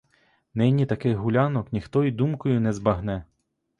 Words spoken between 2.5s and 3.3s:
не збагне!